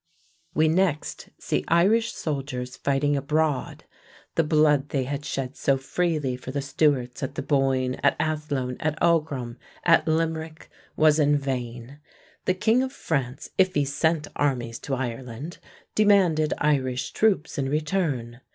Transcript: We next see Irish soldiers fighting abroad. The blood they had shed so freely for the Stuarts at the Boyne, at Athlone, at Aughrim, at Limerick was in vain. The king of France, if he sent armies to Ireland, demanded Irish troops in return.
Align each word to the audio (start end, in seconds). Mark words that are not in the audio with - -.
We 0.55 0.67
next 0.67 1.29
see 1.37 1.63
Irish 1.67 2.11
soldiers 2.11 2.75
fighting 2.75 3.15
abroad. 3.15 3.83
The 4.33 4.43
blood 4.43 4.89
they 4.89 5.03
had 5.03 5.23
shed 5.25 5.55
so 5.55 5.77
freely 5.77 6.35
for 6.35 6.49
the 6.49 6.59
Stuarts 6.59 7.21
at 7.21 7.35
the 7.35 7.43
Boyne, 7.43 7.93
at 8.01 8.15
Athlone, 8.19 8.77
at 8.79 8.99
Aughrim, 8.99 9.57
at 9.83 10.07
Limerick 10.07 10.71
was 10.95 11.19
in 11.19 11.37
vain. 11.37 11.99
The 12.45 12.55
king 12.55 12.81
of 12.81 12.91
France, 12.91 13.51
if 13.59 13.75
he 13.75 13.85
sent 13.85 14.27
armies 14.35 14.79
to 14.79 14.95
Ireland, 14.95 15.59
demanded 15.93 16.55
Irish 16.57 17.11
troops 17.11 17.59
in 17.59 17.69
return. 17.69 18.41